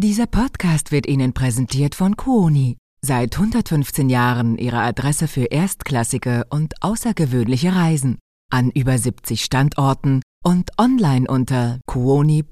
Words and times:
Dieser 0.00 0.28
Podcast 0.28 0.92
wird 0.92 1.08
Ihnen 1.08 1.32
präsentiert 1.32 1.96
von 1.96 2.16
Kuoni. 2.16 2.76
Seit 3.00 3.34
115 3.34 4.08
Jahren 4.08 4.56
Ihre 4.56 4.78
Adresse 4.78 5.26
für 5.26 5.46
erstklassige 5.46 6.46
und 6.50 6.74
außergewöhnliche 6.82 7.74
Reisen. 7.74 8.20
An 8.48 8.70
über 8.70 8.96
70 8.96 9.42
Standorten 9.42 10.22
und 10.44 10.70
online 10.78 11.26
unter 11.28 11.80
kuoni.ch. 11.86 12.44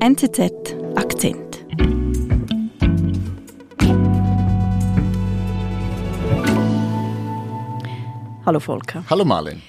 NZZ 0.00 0.76
Akzent. 0.96 1.66
Hallo 8.44 8.58
Volker. 8.58 9.04
Hallo 9.08 9.24
Marlin. 9.24 9.62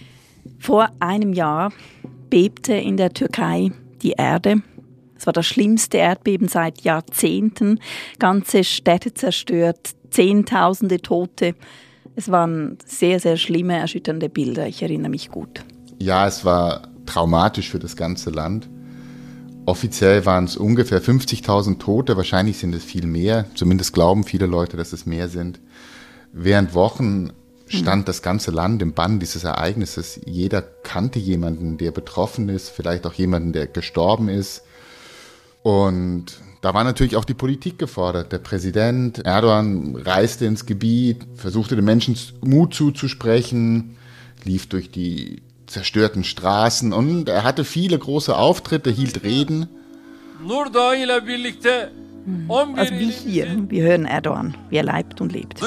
Vor 0.57 0.89
einem 0.99 1.33
Jahr 1.33 1.71
bebte 2.31 2.73
in 2.73 2.97
der 2.97 3.13
Türkei 3.13 3.71
die 4.01 4.13
Erde. 4.17 4.63
Es 5.17 5.25
war 5.25 5.33
das 5.33 5.45
schlimmste 5.45 5.97
Erdbeben 5.97 6.47
seit 6.47 6.81
Jahrzehnten. 6.81 7.79
Ganze 8.19 8.63
Städte 8.63 9.13
zerstört, 9.13 9.95
Zehntausende 10.09 11.01
Tote. 11.01 11.55
Es 12.15 12.31
waren 12.31 12.77
sehr, 12.85 13.19
sehr 13.19 13.37
schlimme, 13.37 13.77
erschütternde 13.77 14.29
Bilder. 14.29 14.67
Ich 14.67 14.81
erinnere 14.81 15.09
mich 15.09 15.29
gut. 15.29 15.63
Ja, 15.99 16.27
es 16.27 16.45
war 16.45 16.87
traumatisch 17.05 17.69
für 17.69 17.79
das 17.79 17.95
ganze 17.95 18.29
Land. 18.29 18.69
Offiziell 19.65 20.25
waren 20.25 20.45
es 20.45 20.55
ungefähr 20.55 21.01
50.000 21.01 21.77
Tote, 21.77 22.15
wahrscheinlich 22.15 22.57
sind 22.57 22.73
es 22.73 22.85
viel 22.85 23.05
mehr. 23.05 23.45
Zumindest 23.53 23.93
glauben 23.93 24.23
viele 24.23 24.45
Leute, 24.45 24.77
dass 24.77 24.93
es 24.93 25.05
mehr 25.05 25.27
sind. 25.27 25.59
Während 26.31 26.73
Wochen 26.73 27.31
stand 27.67 28.07
das 28.07 28.21
ganze 28.21 28.51
Land 28.51 28.81
im 28.81 28.93
Bann 28.93 29.19
dieses 29.19 29.43
Ereignisses. 29.43 30.21
Jeder 30.25 30.61
kannte 30.61 31.19
jemanden, 31.19 31.77
der 31.77 31.91
betroffen 31.91 32.47
ist, 32.47 32.69
vielleicht 32.69 33.05
auch 33.05 33.13
jemanden, 33.13 33.51
der 33.51 33.67
gestorben 33.67 34.29
ist. 34.29 34.63
Und 35.67 36.39
da 36.61 36.73
war 36.73 36.85
natürlich 36.85 37.17
auch 37.17 37.25
die 37.25 37.33
Politik 37.33 37.77
gefordert. 37.77 38.31
Der 38.31 38.37
Präsident 38.37 39.25
Erdogan 39.25 39.97
reiste 39.97 40.45
ins 40.45 40.65
Gebiet, 40.65 41.27
versuchte 41.35 41.75
den 41.75 41.83
Menschen 41.83 42.17
Mut 42.39 42.73
zuzusprechen, 42.73 43.97
lief 44.45 44.69
durch 44.69 44.91
die 44.91 45.41
zerstörten 45.65 46.23
Straßen 46.23 46.93
und 46.93 47.27
er 47.27 47.43
hatte 47.43 47.65
viele 47.65 47.99
große 47.99 48.33
Auftritte, 48.33 48.89
hielt 48.91 49.23
Reden. 49.23 49.67
Also 52.77 52.93
wie 52.93 53.11
hier, 53.11 53.65
wir 53.67 53.83
hören 53.83 54.05
Erdogan, 54.05 54.55
wie 54.69 54.77
er 54.77 54.83
leibt 54.83 55.19
und 55.19 55.33
lebt. 55.33 55.59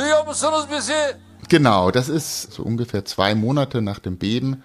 Genau, 1.51 1.91
das 1.91 2.09
ist 2.09 2.53
so 2.53 2.63
ungefähr 2.63 3.05
zwei 3.05 3.35
Monate 3.35 3.83
nach 3.83 3.99
dem 3.99 4.19
Beben. 4.19 4.63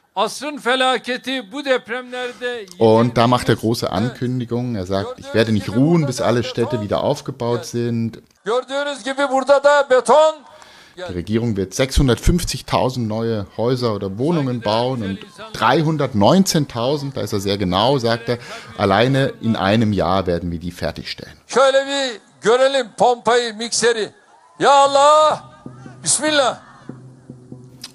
Und 2.77 3.17
da 3.17 3.27
macht 3.27 3.49
er 3.49 3.55
große 3.55 3.91
Ankündigungen. 3.91 4.75
Er 4.75 4.85
sagt, 4.85 5.19
ich 5.19 5.33
werde 5.33 5.51
nicht 5.51 5.75
ruhen, 5.75 6.05
bis 6.05 6.21
alle 6.21 6.43
Städte 6.43 6.81
wieder 6.81 7.03
aufgebaut 7.03 7.65
sind. 7.65 8.21
Die 10.95 11.01
Regierung 11.01 11.57
wird 11.57 11.73
650.000 11.73 12.99
neue 12.99 13.47
Häuser 13.57 13.95
oder 13.95 14.19
Wohnungen 14.19 14.61
bauen 14.61 15.01
und 15.01 15.19
319.000, 15.57 17.13
da 17.13 17.21
ist 17.21 17.33
er 17.33 17.39
sehr 17.39 17.57
genau, 17.57 17.97
sagt 17.97 18.29
er, 18.29 18.37
alleine 18.77 19.33
in 19.41 19.55
einem 19.55 19.91
Jahr 19.91 20.27
werden 20.27 20.51
wir 20.51 20.59
die 20.59 20.71
fertigstellen. 20.71 21.35
Ja 24.59 24.83
Allah, 24.85 25.51
Bismillah. 26.03 26.64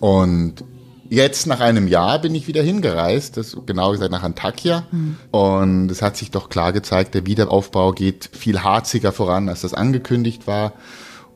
Und 0.00 0.64
jetzt 1.10 1.46
nach 1.46 1.60
einem 1.60 1.86
Jahr 1.86 2.18
bin 2.20 2.34
ich 2.34 2.46
wieder 2.48 2.62
hingereist, 2.62 3.36
das 3.36 3.56
genau 3.66 3.92
gesagt 3.92 4.10
nach 4.10 4.22
Antakya. 4.22 4.84
Mhm. 4.90 5.16
Und 5.30 5.90
es 5.90 6.02
hat 6.02 6.16
sich 6.16 6.30
doch 6.30 6.48
klar 6.48 6.72
gezeigt, 6.72 7.14
der 7.14 7.26
Wiederaufbau 7.26 7.92
geht 7.92 8.30
viel 8.32 8.62
harziger 8.62 9.12
voran, 9.12 9.48
als 9.48 9.60
das 9.60 9.74
angekündigt 9.74 10.46
war. 10.46 10.72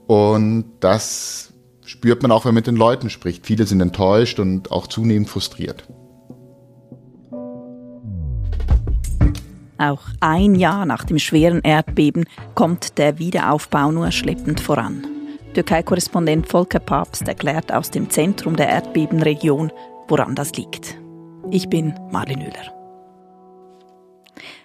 Und 0.07 0.65
das 0.81 1.53
spürt 1.85 2.23
man 2.23 2.31
auch, 2.31 2.45
wenn 2.45 2.51
man 2.51 2.57
mit 2.57 2.67
den 2.67 2.77
Leuten 2.77 3.11
spricht. 3.11 3.47
Viele 3.47 3.67
sind 3.67 3.81
enttäuscht 3.81 4.39
und 4.39 4.71
auch 4.71 4.87
zunehmend 4.87 5.29
frustriert. 5.29 5.85
Auch 9.77 10.03
ein 10.21 10.55
Jahr 10.55 10.87
nach 10.87 11.05
dem 11.05 11.19
schweren 11.19 11.61
Erdbeben 11.61 12.27
kommt 12.55 12.97
der 12.97 13.19
Wiederaufbau 13.19 13.91
nur 13.91 14.13
schleppend 14.13 14.61
voran. 14.61 15.14
Türkei-Korrespondent 15.55 16.49
Volker 16.49 16.81
Papst 16.81 17.29
erklärt 17.29 17.73
aus 17.73 17.91
dem 17.91 18.11
Zentrum 18.11 18.57
der 18.57 18.69
Erdbebenregion, 18.69 19.73
woran 20.09 20.35
das 20.35 20.53
liegt. 20.55 20.99
Ich 21.51 21.69
bin 21.69 21.95
Marlin 22.11 22.41
Müller. 22.41 22.75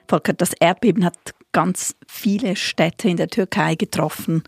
Volker, 0.08 0.34
das 0.34 0.54
Erdbeben 0.54 1.06
hat 1.06 1.36
ganz 1.52 1.96
viele 2.08 2.56
Städte 2.56 3.08
in 3.08 3.18
der 3.18 3.28
Türkei 3.28 3.76
getroffen. 3.76 4.44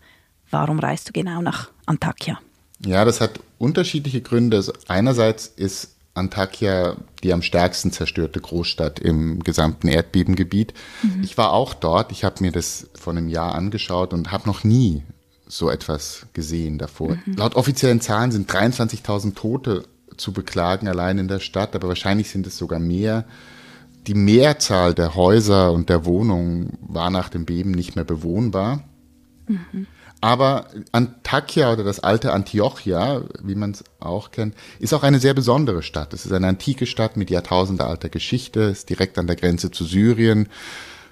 Warum 0.50 0.80
reist 0.80 1.08
du 1.08 1.12
genau 1.12 1.40
nach 1.40 1.70
Antakya? 1.86 2.40
Ja, 2.84 3.04
das 3.04 3.20
hat 3.20 3.38
unterschiedliche 3.58 4.20
Gründe. 4.20 4.64
Einerseits 4.88 5.46
ist 5.46 5.96
Antakya 6.14 6.96
die 7.22 7.32
am 7.32 7.42
stärksten 7.42 7.92
zerstörte 7.92 8.40
Großstadt 8.40 8.98
im 8.98 9.44
gesamten 9.44 9.86
Erdbebengebiet. 9.86 10.74
Mhm. 11.02 11.22
Ich 11.22 11.38
war 11.38 11.52
auch 11.52 11.72
dort. 11.72 12.10
Ich 12.10 12.24
habe 12.24 12.42
mir 12.42 12.50
das 12.50 12.88
vor 12.94 13.12
einem 13.12 13.28
Jahr 13.28 13.54
angeschaut 13.54 14.12
und 14.12 14.32
habe 14.32 14.48
noch 14.48 14.64
nie 14.64 15.04
so 15.56 15.70
etwas 15.70 16.26
gesehen 16.32 16.78
davor. 16.78 17.16
Mhm. 17.26 17.36
Laut 17.36 17.54
offiziellen 17.56 18.00
Zahlen 18.00 18.32
sind 18.32 18.50
23.000 18.50 19.34
Tote 19.34 19.84
zu 20.16 20.32
beklagen 20.32 20.88
allein 20.88 21.18
in 21.18 21.28
der 21.28 21.40
Stadt, 21.40 21.74
aber 21.74 21.88
wahrscheinlich 21.88 22.30
sind 22.30 22.46
es 22.46 22.56
sogar 22.56 22.78
mehr. 22.78 23.24
Die 24.06 24.14
Mehrzahl 24.14 24.94
der 24.94 25.14
Häuser 25.14 25.72
und 25.72 25.88
der 25.88 26.04
Wohnungen 26.04 26.78
war 26.80 27.10
nach 27.10 27.28
dem 27.28 27.44
Beben 27.44 27.70
nicht 27.70 27.96
mehr 27.96 28.04
bewohnbar. 28.04 28.84
Mhm. 29.46 29.86
Aber 30.20 30.68
Antakya 30.92 31.72
oder 31.72 31.82
das 31.82 31.98
alte 32.00 32.32
Antiochia, 32.32 33.22
wie 33.42 33.56
man 33.56 33.72
es 33.72 33.84
auch 33.98 34.30
kennt, 34.30 34.54
ist 34.78 34.94
auch 34.94 35.02
eine 35.02 35.18
sehr 35.18 35.34
besondere 35.34 35.82
Stadt. 35.82 36.14
Es 36.14 36.24
ist 36.24 36.32
eine 36.32 36.46
antike 36.46 36.86
Stadt 36.86 37.16
mit 37.16 37.28
jahrtausendealter 37.28 38.08
Geschichte, 38.08 38.60
ist 38.60 38.88
direkt 38.88 39.18
an 39.18 39.26
der 39.26 39.36
Grenze 39.36 39.72
zu 39.72 39.84
Syrien 39.84 40.48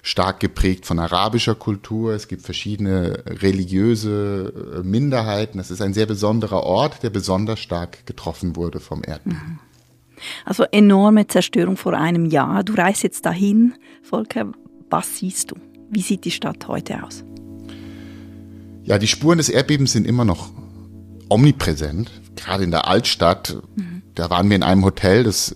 stark 0.01 0.39
geprägt 0.39 0.85
von 0.85 0.99
arabischer 0.99 1.55
Kultur. 1.55 2.13
Es 2.13 2.27
gibt 2.27 2.41
verschiedene 2.41 3.23
religiöse 3.25 4.79
äh, 4.79 4.83
Minderheiten. 4.83 5.59
Es 5.59 5.71
ist 5.71 5.81
ein 5.81 5.93
sehr 5.93 6.05
besonderer 6.05 6.63
Ort, 6.63 7.03
der 7.03 7.09
besonders 7.09 7.59
stark 7.59 8.05
getroffen 8.05 8.55
wurde 8.55 8.79
vom 8.79 9.03
Erdbeben. 9.05 9.39
Mhm. 9.39 9.59
Also 10.45 10.63
enorme 10.71 11.27
Zerstörung 11.27 11.77
vor 11.77 11.93
einem 11.93 12.25
Jahr. 12.25 12.63
Du 12.63 12.73
reist 12.73 13.03
jetzt 13.03 13.25
dahin, 13.25 13.73
Volker. 14.03 14.51
Was 14.89 15.17
siehst 15.17 15.51
du? 15.51 15.55
Wie 15.89 16.01
sieht 16.01 16.25
die 16.25 16.31
Stadt 16.31 16.67
heute 16.67 17.03
aus? 17.03 17.23
Ja, 18.83 18.97
die 18.97 19.07
Spuren 19.07 19.37
des 19.37 19.49
Erdbebens 19.49 19.93
sind 19.93 20.07
immer 20.07 20.25
noch 20.25 20.51
omnipräsent. 21.29 22.11
Gerade 22.35 22.63
in 22.63 22.71
der 22.71 22.87
Altstadt, 22.87 23.57
mhm. 23.75 24.01
da 24.15 24.29
waren 24.29 24.49
wir 24.49 24.55
in 24.55 24.63
einem 24.63 24.83
Hotel, 24.83 25.23
das 25.23 25.55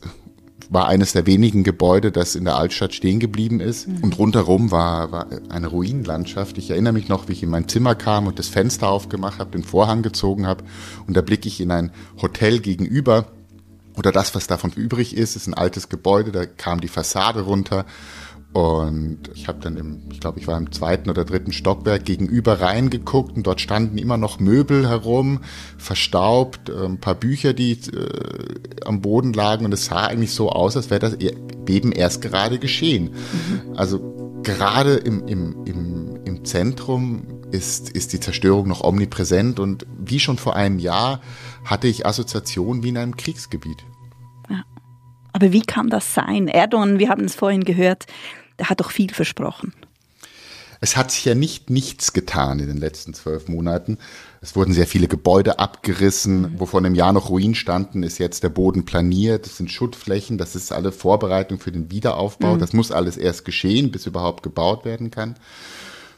war 0.69 0.87
eines 0.87 1.13
der 1.13 1.25
wenigen 1.25 1.63
Gebäude, 1.63 2.11
das 2.11 2.35
in 2.35 2.45
der 2.45 2.55
Altstadt 2.55 2.93
stehen 2.93 3.19
geblieben 3.19 3.59
ist. 3.59 3.87
Mhm. 3.87 3.97
Und 4.03 4.17
rundherum 4.17 4.71
war, 4.71 5.11
war 5.11 5.27
eine 5.49 5.67
Ruinenlandschaft. 5.67 6.57
Ich 6.57 6.71
erinnere 6.71 6.93
mich 6.93 7.07
noch, 7.07 7.27
wie 7.27 7.33
ich 7.33 7.43
in 7.43 7.49
mein 7.49 7.67
Zimmer 7.67 7.95
kam 7.95 8.27
und 8.27 8.39
das 8.39 8.47
Fenster 8.47 8.89
aufgemacht 8.89 9.39
habe, 9.39 9.51
den 9.51 9.63
Vorhang 9.63 10.01
gezogen 10.01 10.47
habe. 10.47 10.63
Und 11.07 11.15
da 11.15 11.21
blicke 11.21 11.47
ich 11.47 11.61
in 11.61 11.71
ein 11.71 11.91
Hotel 12.21 12.59
gegenüber. 12.59 13.27
Oder 13.97 14.11
das, 14.11 14.35
was 14.35 14.47
davon 14.47 14.71
übrig 14.71 15.15
ist, 15.15 15.35
ist 15.35 15.47
ein 15.47 15.53
altes 15.53 15.87
Gebäude, 15.89 16.31
da 16.31 16.45
kam 16.45 16.81
die 16.81 16.89
Fassade 16.89 17.41
runter. 17.41 17.85
Und 18.55 19.19
ich 19.33 19.49
habe 19.49 19.59
dann 19.59 19.75
im, 19.75 20.03
ich 20.13 20.21
glaube, 20.21 20.39
ich 20.39 20.47
war 20.47 20.57
im 20.57 20.71
zweiten 20.71 21.09
oder 21.09 21.25
dritten 21.25 21.51
Stockwerk 21.51 22.05
gegenüber 22.05 22.61
reingeguckt 22.61 23.35
und 23.35 23.45
dort 23.45 23.59
standen 23.59 23.97
immer 23.97 24.15
noch 24.15 24.39
Möbel 24.39 24.87
herum, 24.87 25.41
verstaubt, 25.77 26.69
äh, 26.69 26.85
ein 26.85 27.01
paar 27.01 27.15
Bücher, 27.15 27.51
die 27.51 27.73
äh, 27.73 28.85
am 28.85 29.01
Boden 29.01 29.33
lagen 29.33 29.65
und 29.65 29.73
es 29.73 29.87
sah 29.87 30.05
eigentlich 30.05 30.31
so 30.31 30.51
aus, 30.51 30.77
als 30.77 30.89
wäre 30.89 31.01
das 31.01 31.15
e-, 31.15 31.35
Beben 31.65 31.91
erst 31.91 32.21
gerade 32.21 32.57
geschehen. 32.57 33.09
Mhm. 33.11 33.75
Also 33.75 34.39
gerade 34.41 34.93
im, 34.93 35.27
im, 35.27 35.65
im, 35.65 36.19
im 36.23 36.45
Zentrum 36.45 37.23
ist, 37.51 37.89
ist 37.89 38.13
die 38.13 38.21
Zerstörung 38.21 38.69
noch 38.69 38.85
omnipräsent 38.85 39.59
und 39.59 39.85
wie 39.99 40.21
schon 40.21 40.37
vor 40.37 40.55
einem 40.55 40.79
Jahr 40.79 41.19
hatte 41.65 41.89
ich 41.89 42.05
Assoziationen 42.05 42.83
wie 42.83 42.89
in 42.89 42.97
einem 42.97 43.17
Kriegsgebiet. 43.17 43.83
Ja. 44.49 44.63
Aber 45.33 45.51
wie 45.51 45.63
kann 45.63 45.89
das 45.89 46.13
sein? 46.13 46.47
Erdogan, 46.47 46.99
wir 46.99 47.09
haben 47.09 47.25
es 47.25 47.35
vorhin 47.35 47.65
gehört, 47.65 48.05
der 48.59 48.69
hat 48.69 48.79
doch 48.79 48.91
viel 48.91 49.11
versprochen. 49.11 49.73
Es 50.81 50.97
hat 50.97 51.09
sich 51.11 51.25
ja 51.25 51.35
nicht 51.35 51.69
nichts 51.69 52.13
getan 52.13 52.59
in 52.59 52.67
den 52.67 52.77
letzten 52.77 53.13
zwölf 53.13 53.47
Monaten. 53.47 53.97
Es 54.41 54.55
wurden 54.55 54.73
sehr 54.73 54.87
viele 54.87 55.07
Gebäude 55.07 55.57
abgerissen, 55.57 56.41
mhm. 56.41 56.59
wovon 56.59 56.85
im 56.85 56.95
Jahr 56.95 57.13
noch 57.13 57.29
Ruinen 57.29 57.55
standen, 57.55 58.03
ist 58.03 58.17
jetzt 58.17 58.43
der 58.43 58.49
Boden 58.49 58.85
planiert. 58.85 59.45
Das 59.45 59.57
sind 59.57 59.71
Schuttflächen, 59.71 60.37
das 60.37 60.55
ist 60.55 60.71
alle 60.71 60.91
Vorbereitung 60.91 61.59
für 61.59 61.71
den 61.71 61.91
Wiederaufbau. 61.91 62.55
Mhm. 62.55 62.59
Das 62.59 62.73
muss 62.73 62.91
alles 62.91 63.17
erst 63.17 63.45
geschehen, 63.45 63.91
bis 63.91 64.05
überhaupt 64.05 64.43
gebaut 64.43 64.85
werden 64.85 65.11
kann. 65.11 65.35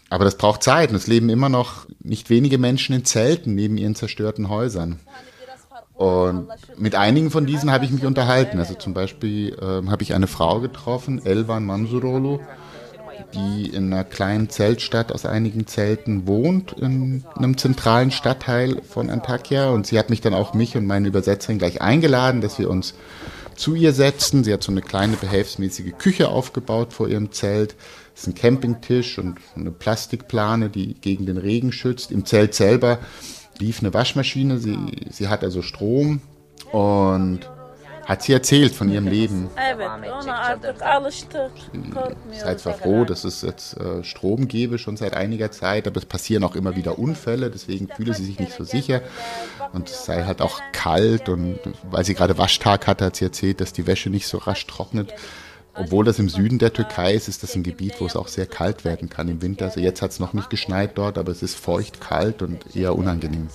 Aber 0.10 0.26
das 0.26 0.38
braucht 0.38 0.64
Zeit 0.64 0.90
und 0.90 0.96
es 0.96 1.08
leben 1.08 1.30
immer 1.30 1.50
noch 1.50 1.86
nicht 2.00 2.30
wenige 2.30 2.58
Menschen 2.58 2.96
in 2.96 3.06
Zelten 3.06 3.56
neben 3.56 3.78
ihren 3.78 3.96
zerstörten 3.96 4.50
Häusern. 4.50 5.00
Und 5.98 6.48
mit 6.78 6.94
einigen 6.94 7.32
von 7.32 7.48
diesen 7.48 7.72
habe 7.72 7.86
ich 7.86 7.92
mich 7.92 8.06
unterhalten. 8.06 8.60
Also 8.60 8.76
zum 8.76 8.94
Beispiel 8.94 9.58
äh, 9.60 9.90
habe 9.90 10.04
ich 10.04 10.14
eine 10.14 10.28
Frau 10.28 10.60
getroffen, 10.60 11.26
Elvan 11.26 11.66
Mansurolu, 11.66 12.40
die 13.34 13.68
in 13.70 13.92
einer 13.92 14.04
kleinen 14.04 14.50
Zeltstadt 14.50 15.12
aus 15.12 15.26
einigen 15.26 15.66
Zelten 15.66 16.28
wohnt, 16.28 16.74
in 16.74 17.24
einem 17.36 17.58
zentralen 17.58 18.12
Stadtteil 18.12 18.82
von 18.88 19.10
Antakya. 19.10 19.70
Und 19.70 19.88
sie 19.88 19.98
hat 19.98 20.12
mich 20.12 20.22
dann 20.22 20.36
auch, 20.36 20.54
mich 20.54 20.78
und 20.78 20.86
meine 20.86 21.08
Übersetzerin 21.08 21.58
gleich 21.58 21.82
eingeladen, 21.82 22.42
dass 22.42 22.60
wir 22.60 22.70
uns 22.70 22.94
zu 23.56 23.74
ihr 23.74 23.92
setzen. 23.92 24.44
Sie 24.44 24.54
hat 24.54 24.62
so 24.62 24.72
eine 24.72 24.84
kleine 24.84 25.18
behelfsmäßige 25.18 25.94
Küche 25.98 26.30
aufgebaut 26.30 26.94
vor 26.94 27.08
ihrem 27.08 27.32
Zelt. 27.32 27.76
Es 28.14 28.22
ist 28.22 28.28
ein 28.28 28.36
Campingtisch 28.36 29.18
und 29.18 29.40
eine 29.56 29.72
Plastikplane, 29.72 30.70
die 30.70 30.94
gegen 30.94 31.26
den 31.26 31.38
Regen 31.38 31.72
schützt. 31.72 32.12
Im 32.12 32.26
Zelt 32.26 32.54
selber 32.54 33.00
lief 33.60 33.82
eine 33.82 33.94
Waschmaschine. 33.94 34.58
Sie, 34.58 34.78
sie 35.10 35.28
hat 35.28 35.44
also 35.44 35.62
Strom 35.62 36.22
und 36.72 37.50
hat 38.08 38.24
sie 38.24 38.32
erzählt 38.32 38.74
von 38.74 38.90
ihrem 38.90 39.06
Leben. 39.06 39.50
Sie 42.32 42.40
seid 42.40 42.60
zwar 42.62 42.74
froh, 42.76 43.04
dass 43.04 43.26
es 43.26 43.42
jetzt 43.42 43.76
äh, 43.78 44.02
Strom 44.02 44.48
gäbe, 44.48 44.78
schon 44.78 44.96
seit 44.96 45.14
einiger 45.14 45.52
Zeit, 45.52 45.88
aber 45.88 45.98
es 45.98 46.06
passieren 46.06 46.46
auch 46.46 46.56
immer 46.56 46.78
wieder 46.78 46.98
Unfälle, 47.00 47.52
deswegen 47.52 47.90
fühle 47.90 48.14
sie 48.14 48.24
sich 48.24 48.40
nicht 48.40 48.54
so 48.54 48.64
sicher. 48.64 49.02
Und 49.74 49.90
es 49.90 50.06
sei 50.06 50.24
halt 50.24 50.42
auch 50.42 50.62
kalt 50.72 51.28
und 51.28 51.60
weil 51.92 52.06
sie 52.06 52.14
gerade 52.14 52.38
Waschtag 52.38 52.88
hatte, 52.88 53.04
hat 53.06 53.18
sie 53.18 53.26
erzählt, 53.26 53.60
dass 53.60 53.74
die 53.74 53.86
Wäsche 53.88 54.10
nicht 54.10 54.28
so 54.28 54.38
rasch 54.38 54.66
trocknet. 54.68 55.14
Obwohl 55.80 56.06
das 56.06 56.18
im 56.20 56.28
Süden 56.28 56.58
der 56.60 56.74
Türkei 56.74 57.14
ist, 57.14 57.28
ist 57.28 57.44
das 57.44 57.56
ein 57.56 57.64
Gebiet, 57.64 57.96
wo 58.00 58.06
es 58.06 58.16
auch 58.16 58.28
sehr 58.28 58.48
kalt 58.48 58.84
werden 58.84 59.10
kann 59.10 59.28
im 59.28 59.42
Winter. 59.42 59.66
Also 59.66 59.80
jetzt 59.80 60.02
hat 60.02 60.12
es 60.12 60.20
noch 60.20 60.34
nicht 60.34 60.50
geschneit 60.50 60.98
dort, 60.98 61.18
aber 61.18 61.32
es 61.32 61.44
ist 61.44 61.56
feucht, 61.56 62.02
kalt 62.02 62.42
und 62.42 62.76
eher 62.76 62.96
unangenehm. 62.96 63.48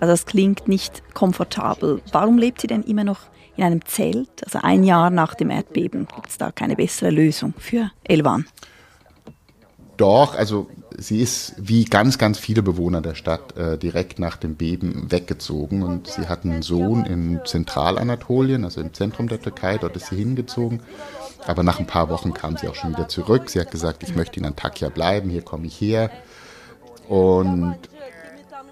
Also 0.00 0.12
das 0.12 0.26
klingt 0.26 0.66
nicht 0.66 1.02
komfortabel. 1.14 2.02
Warum 2.12 2.38
lebt 2.38 2.60
sie 2.60 2.66
denn 2.66 2.82
immer 2.82 3.04
noch 3.04 3.20
in 3.56 3.64
einem 3.64 3.84
Zelt? 3.84 4.44
Also 4.44 4.58
ein 4.62 4.82
Jahr 4.82 5.10
nach 5.10 5.34
dem 5.34 5.50
Erdbeben 5.50 6.08
gibt 6.14 6.28
es 6.30 6.38
da 6.38 6.50
keine 6.50 6.76
bessere 6.76 7.10
Lösung 7.10 7.54
für 7.58 7.90
Elvan. 8.02 8.46
Doch, 9.96 10.34
also 10.34 10.68
sie 11.00 11.20
ist 11.20 11.54
wie 11.56 11.86
ganz, 11.86 12.18
ganz 12.18 12.38
viele 12.38 12.62
Bewohner 12.62 13.00
der 13.00 13.14
Stadt 13.14 13.56
äh, 13.56 13.78
direkt 13.78 14.18
nach 14.18 14.36
dem 14.36 14.56
Beben 14.56 15.10
weggezogen 15.10 15.82
und 15.82 16.06
sie 16.06 16.28
hat 16.28 16.44
einen 16.44 16.60
Sohn 16.62 17.06
in 17.06 17.40
Zentralanatolien, 17.44 18.64
also 18.64 18.82
im 18.82 18.92
Zentrum 18.92 19.26
der 19.26 19.40
Türkei, 19.40 19.78
dort 19.78 19.96
ist 19.96 20.08
sie 20.08 20.16
hingezogen. 20.16 20.82
Aber 21.46 21.62
nach 21.62 21.78
ein 21.78 21.86
paar 21.86 22.10
Wochen 22.10 22.34
kam 22.34 22.58
sie 22.58 22.68
auch 22.68 22.74
schon 22.74 22.92
wieder 22.92 23.08
zurück. 23.08 23.48
Sie 23.48 23.58
hat 23.58 23.70
gesagt, 23.70 24.02
ich 24.02 24.14
möchte 24.14 24.38
in 24.38 24.46
Antakya 24.46 24.90
bleiben, 24.90 25.30
hier 25.30 25.40
komme 25.40 25.66
ich 25.66 25.80
her. 25.80 26.10
Und 27.08 27.78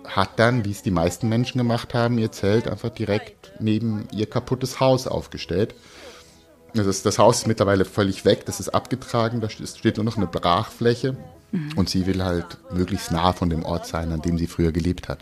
hat 0.04 0.38
dann, 0.38 0.66
wie 0.66 0.70
es 0.70 0.82
die 0.82 0.90
meisten 0.90 1.30
Menschen 1.30 1.58
gemacht 1.58 1.94
haben, 1.94 2.18
ihr 2.18 2.30
Zelt 2.30 2.68
einfach 2.68 2.90
direkt 2.90 3.52
neben 3.58 4.06
ihr 4.12 4.26
kaputtes 4.28 4.80
Haus 4.80 5.06
aufgestellt. 5.06 5.74
Das, 6.74 7.02
das 7.02 7.18
Haus 7.18 7.38
ist 7.38 7.46
mittlerweile 7.46 7.86
völlig 7.86 8.26
weg, 8.26 8.44
das 8.44 8.60
ist 8.60 8.68
abgetragen, 8.68 9.40
da 9.40 9.48
steht 9.48 9.96
nur 9.96 10.04
noch 10.04 10.18
eine 10.18 10.26
Brachfläche. 10.26 11.16
Mhm. 11.52 11.72
Und 11.76 11.88
sie 11.88 12.06
will 12.06 12.22
halt 12.22 12.58
möglichst 12.72 13.10
nah 13.12 13.32
von 13.32 13.50
dem 13.50 13.64
Ort 13.64 13.86
sein, 13.86 14.12
an 14.12 14.22
dem 14.22 14.38
sie 14.38 14.46
früher 14.46 14.72
gelebt 14.72 15.08
hat. 15.08 15.18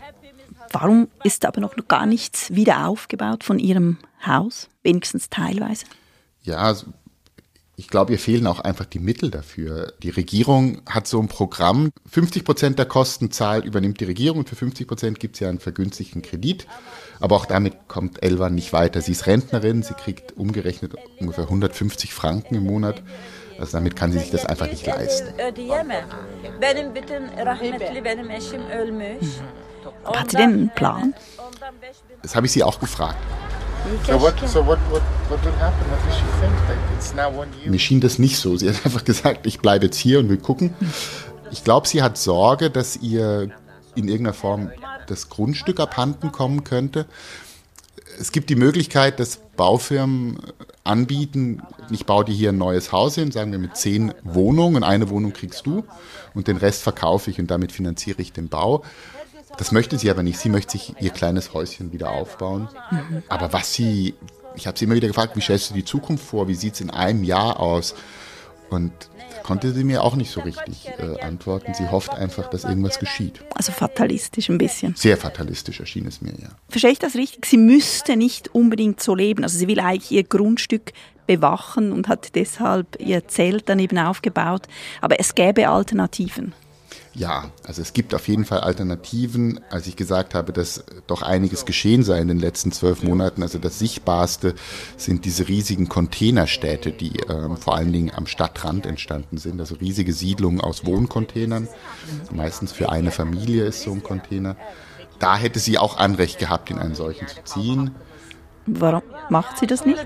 Warum 0.71 1.07
ist 1.23 1.45
aber 1.45 1.61
noch 1.61 1.75
gar 1.87 2.05
nichts 2.05 2.53
wieder 2.53 2.87
aufgebaut 2.87 3.43
von 3.43 3.59
ihrem 3.59 3.97
Haus, 4.25 4.67
wenigstens 4.83 5.29
teilweise? 5.29 5.85
Ja, 6.43 6.57
also 6.57 6.87
ich 7.79 7.89
glaube, 7.89 8.11
ihr 8.11 8.19
fehlen 8.19 8.47
auch 8.47 8.59
einfach 8.59 8.85
die 8.85 8.97
Mittel 8.97 9.29
dafür. 9.29 9.93
Die 10.01 10.09
Regierung 10.09 10.81
hat 10.87 11.07
so 11.07 11.21
ein 11.21 11.27
Programm. 11.27 11.91
50 12.09 12.43
Prozent 12.43 12.79
der 12.79 12.87
Kosten 12.87 13.29
zahlt, 13.29 13.65
übernimmt 13.65 13.99
die 13.99 14.05
Regierung 14.05 14.39
und 14.39 14.49
für 14.49 14.55
50 14.55 14.87
Prozent 14.87 15.19
gibt 15.19 15.35
es 15.35 15.41
ja 15.41 15.49
einen 15.49 15.59
vergünstigten 15.59 16.23
Kredit. 16.23 16.65
Aber 17.19 17.35
auch 17.35 17.45
damit 17.45 17.87
kommt 17.87 18.23
Elvan 18.23 18.55
nicht 18.55 18.73
weiter. 18.73 18.99
Sie 19.01 19.11
ist 19.11 19.27
Rentnerin, 19.27 19.83
sie 19.83 19.93
kriegt 19.93 20.35
umgerechnet 20.37 20.95
ungefähr 21.19 21.43
150 21.43 22.15
Franken 22.15 22.55
im 22.55 22.63
Monat. 22.63 23.03
Also 23.59 23.77
damit 23.77 23.95
kann 23.95 24.11
sie 24.11 24.19
sich 24.19 24.31
das 24.31 24.45
einfach 24.45 24.67
nicht 24.67 24.85
leisten. 24.85 25.33
Hat 30.05 30.31
sie 30.31 30.37
denn 30.37 30.53
einen 30.53 30.69
Plan? 30.75 31.13
Das 32.21 32.35
habe 32.35 32.45
ich 32.45 32.51
sie 32.51 32.63
auch 32.63 32.79
gefragt. 32.79 33.17
So 34.05 34.19
what, 34.19 34.33
so 34.47 34.65
what, 34.65 34.79
what, 34.89 35.01
what 35.29 35.43
will 35.45 35.53
happen? 35.59 35.85
What 35.89 35.99
does 36.05 36.17
she 36.17 36.25
think? 36.41 36.53
Like 36.67 36.77
it's 36.97 37.13
now 37.13 37.27
one 37.29 37.47
year. 37.61 37.71
Mir 37.71 37.79
schien 37.79 38.01
das 38.01 38.19
nicht 38.19 38.37
so. 38.37 38.57
Sie 38.57 38.67
hat 38.67 38.85
einfach 38.85 39.05
gesagt, 39.05 39.45
ich 39.47 39.59
bleibe 39.59 39.85
jetzt 39.85 39.97
hier 39.97 40.19
und 40.19 40.27
will 40.29 40.37
gucken. 40.37 40.73
Ich 41.51 41.63
glaube, 41.63 41.87
sie 41.87 42.01
hat 42.03 42.17
Sorge, 42.17 42.69
dass 42.69 42.97
ihr 42.97 43.49
in 43.95 44.09
irgendeiner 44.09 44.33
Form 44.33 44.71
das 45.07 45.29
Grundstück 45.29 45.79
abhanden 45.79 46.33
kommen 46.33 46.65
könnte. 46.65 47.05
Es 48.19 48.31
gibt 48.31 48.49
die 48.49 48.55
Möglichkeit, 48.55 49.19
dass 49.19 49.37
Baufirmen 49.55 50.39
anbieten, 50.83 51.61
ich 51.91 52.05
baue 52.05 52.25
dir 52.25 52.33
hier 52.33 52.49
ein 52.49 52.57
neues 52.57 52.91
Haus 52.91 53.15
hin, 53.15 53.31
sagen 53.31 53.51
wir 53.51 53.59
mit 53.59 53.75
zehn 53.75 54.13
Wohnungen, 54.23 54.83
eine 54.83 55.09
Wohnung 55.09 55.33
kriegst 55.33 55.65
du 55.65 55.83
und 56.33 56.47
den 56.47 56.57
Rest 56.57 56.81
verkaufe 56.81 57.29
ich 57.29 57.39
und 57.39 57.51
damit 57.51 57.71
finanziere 57.71 58.21
ich 58.21 58.31
den 58.31 58.49
Bau. 58.49 58.83
Das 59.57 59.71
möchte 59.71 59.97
sie 59.97 60.09
aber 60.09 60.23
nicht. 60.23 60.39
Sie 60.39 60.49
möchte 60.49 60.73
sich 60.73 60.93
ihr 60.99 61.09
kleines 61.09 61.53
Häuschen 61.53 61.91
wieder 61.91 62.11
aufbauen. 62.11 62.69
Mhm. 62.91 63.23
Aber 63.27 63.53
was 63.53 63.73
sie, 63.73 64.13
ich 64.55 64.67
habe 64.67 64.77
sie 64.77 64.85
immer 64.85 64.95
wieder 64.95 65.07
gefragt, 65.07 65.35
wie 65.35 65.41
stellst 65.41 65.71
du 65.71 65.73
die 65.73 65.85
Zukunft 65.85 66.25
vor? 66.25 66.47
Wie 66.47 66.55
sieht 66.55 66.75
es 66.75 66.81
in 66.81 66.89
einem 66.89 67.23
Jahr 67.23 67.59
aus? 67.59 67.95
Und 68.69 68.91
konnte 69.43 69.71
sie 69.71 69.83
mir 69.83 70.03
auch 70.03 70.15
nicht 70.15 70.31
so 70.31 70.41
richtig 70.41 70.89
äh, 70.97 71.21
antworten. 71.21 71.73
Sie 71.73 71.87
hofft 71.89 72.11
einfach, 72.11 72.49
dass 72.49 72.63
irgendwas 72.63 72.99
geschieht. 72.99 73.41
Also 73.55 73.71
fatalistisch 73.71 74.49
ein 74.49 74.57
bisschen. 74.57 74.95
Sehr 74.95 75.17
fatalistisch 75.17 75.79
erschien 75.79 76.05
es 76.05 76.21
mir, 76.21 76.33
ja. 76.33 76.49
Verstehe 76.69 76.91
ich 76.91 76.99
das 76.99 77.15
richtig? 77.15 77.45
Sie 77.45 77.57
müsste 77.57 78.17
nicht 78.17 78.53
unbedingt 78.53 79.01
so 79.01 79.15
leben. 79.15 79.43
Also 79.43 79.57
sie 79.57 79.67
will 79.67 79.79
eigentlich 79.79 80.11
ihr 80.11 80.23
Grundstück 80.23 80.91
bewachen 81.27 81.91
und 81.91 82.07
hat 82.07 82.35
deshalb 82.35 82.99
ihr 82.99 83.27
Zelt 83.27 83.63
daneben 83.67 83.99
aufgebaut. 83.99 84.63
Aber 85.01 85.19
es 85.19 85.35
gäbe 85.35 85.69
Alternativen. 85.69 86.53
Ja, 87.17 87.49
also 87.63 87.81
es 87.81 87.93
gibt 87.93 88.13
auf 88.13 88.27
jeden 88.27 88.45
Fall 88.45 88.59
Alternativen. 88.59 89.59
Als 89.71 89.87
ich 89.87 89.95
gesagt 89.95 90.35
habe, 90.35 90.53
dass 90.53 90.83
doch 91.07 91.23
einiges 91.23 91.65
geschehen 91.65 92.03
sei 92.03 92.19
in 92.19 92.27
den 92.27 92.37
letzten 92.37 92.71
zwölf 92.71 93.01
Monaten, 93.01 93.41
also 93.41 93.57
das 93.57 93.79
Sichtbarste 93.79 94.53
sind 94.97 95.25
diese 95.25 95.47
riesigen 95.47 95.89
Containerstädte, 95.89 96.91
die 96.91 97.13
ähm, 97.27 97.57
vor 97.57 97.75
allen 97.75 97.91
Dingen 97.91 98.11
am 98.13 98.27
Stadtrand 98.27 98.85
entstanden 98.85 99.39
sind. 99.39 99.59
Also 99.59 99.75
riesige 99.75 100.13
Siedlungen 100.13 100.61
aus 100.61 100.85
Wohncontainern. 100.85 101.67
Meistens 102.31 102.71
für 102.71 102.89
eine 102.91 103.09
Familie 103.09 103.65
ist 103.65 103.81
so 103.81 103.93
ein 103.93 104.03
Container. 104.03 104.55
Da 105.17 105.37
hätte 105.37 105.57
sie 105.57 105.79
auch 105.79 105.97
Anrecht 105.97 106.37
gehabt, 106.37 106.69
in 106.69 106.77
einen 106.77 106.93
solchen 106.93 107.27
zu 107.27 107.43
ziehen. 107.43 107.95
Warum 108.67 109.01
macht 109.29 109.57
sie 109.57 109.65
das 109.65 109.85
nicht? 109.85 109.97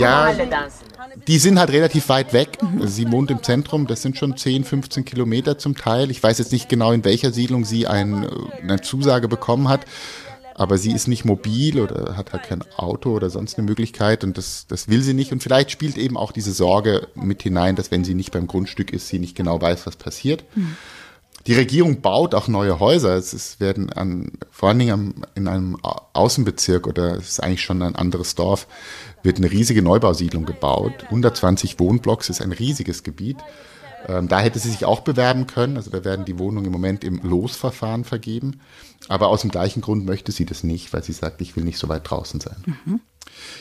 Ja, 0.00 0.32
die 1.26 1.38
sind 1.38 1.58
halt 1.58 1.70
relativ 1.70 2.08
weit 2.08 2.32
weg. 2.32 2.58
Sie 2.80 3.10
wohnt 3.12 3.30
im 3.30 3.42
Zentrum, 3.42 3.86
das 3.86 4.00
sind 4.00 4.16
schon 4.16 4.36
10, 4.36 4.64
15 4.64 5.04
Kilometer 5.04 5.58
zum 5.58 5.76
Teil. 5.76 6.10
Ich 6.10 6.22
weiß 6.22 6.38
jetzt 6.38 6.52
nicht 6.52 6.70
genau, 6.70 6.92
in 6.92 7.04
welcher 7.04 7.32
Siedlung 7.32 7.66
sie 7.66 7.86
ein, 7.86 8.26
eine 8.62 8.80
Zusage 8.80 9.28
bekommen 9.28 9.68
hat. 9.68 9.84
Aber 10.54 10.76
sie 10.78 10.90
ist 10.90 11.06
nicht 11.06 11.24
mobil 11.24 11.78
oder 11.78 12.16
hat 12.16 12.32
halt 12.32 12.42
kein 12.42 12.64
Auto 12.76 13.14
oder 13.14 13.30
sonst 13.30 13.58
eine 13.58 13.68
Möglichkeit 13.68 14.24
und 14.24 14.36
das, 14.36 14.66
das 14.66 14.88
will 14.88 15.02
sie 15.02 15.14
nicht. 15.14 15.30
Und 15.30 15.40
vielleicht 15.40 15.70
spielt 15.70 15.96
eben 15.96 16.16
auch 16.16 16.32
diese 16.32 16.50
Sorge 16.50 17.06
mit 17.14 17.42
hinein, 17.42 17.76
dass 17.76 17.92
wenn 17.92 18.02
sie 18.02 18.14
nicht 18.14 18.32
beim 18.32 18.48
Grundstück 18.48 18.92
ist, 18.92 19.06
sie 19.06 19.20
nicht 19.20 19.36
genau 19.36 19.60
weiß, 19.60 19.86
was 19.86 19.94
passiert. 19.94 20.42
Mhm. 20.56 20.76
Die 21.48 21.54
Regierung 21.54 22.02
baut 22.02 22.34
auch 22.34 22.46
neue 22.46 22.78
Häuser. 22.78 23.16
Es 23.16 23.32
ist, 23.32 23.58
werden 23.58 23.90
an, 23.90 24.32
vor 24.50 24.68
allen 24.68 24.78
Dingen 24.78 24.92
am, 24.92 25.14
in 25.34 25.48
einem 25.48 25.78
Außenbezirk 26.12 26.86
oder 26.86 27.16
es 27.16 27.30
ist 27.30 27.42
eigentlich 27.42 27.62
schon 27.62 27.80
ein 27.80 27.96
anderes 27.96 28.34
Dorf, 28.34 28.66
wird 29.22 29.38
eine 29.38 29.50
riesige 29.50 29.80
Neubausiedlung 29.80 30.44
gebaut. 30.44 31.04
120 31.04 31.80
Wohnblocks 31.80 32.28
ist 32.28 32.42
ein 32.42 32.52
riesiges 32.52 33.02
Gebiet. 33.02 33.38
Ähm, 34.06 34.28
da 34.28 34.40
hätte 34.40 34.58
sie 34.58 34.70
sich 34.70 34.84
auch 34.84 35.00
bewerben 35.00 35.46
können. 35.46 35.76
Also 35.76 35.90
da 35.90 36.04
werden 36.04 36.24
die 36.24 36.38
Wohnungen 36.38 36.66
im 36.66 36.72
Moment 36.72 37.04
im 37.04 37.20
Losverfahren 37.22 38.04
vergeben. 38.04 38.60
Aber 39.08 39.28
aus 39.28 39.42
dem 39.42 39.50
gleichen 39.50 39.80
Grund 39.80 40.04
möchte 40.04 40.32
sie 40.32 40.44
das 40.44 40.64
nicht, 40.64 40.92
weil 40.92 41.02
sie 41.02 41.12
sagt, 41.12 41.40
ich 41.40 41.56
will 41.56 41.64
nicht 41.64 41.78
so 41.78 41.88
weit 41.88 42.08
draußen 42.08 42.40
sein. 42.40 42.56
Mhm. 42.66 43.00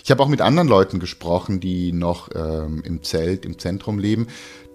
Ich 0.03 0.11
habe 0.11 0.23
auch 0.23 0.27
mit 0.27 0.41
anderen 0.41 0.67
Leuten 0.67 0.99
gesprochen, 0.99 1.59
die 1.59 1.91
noch 1.91 2.29
ähm, 2.33 2.81
im 2.83 3.03
Zelt, 3.03 3.45
im 3.45 3.59
Zentrum 3.59 3.99
leben 3.99 4.27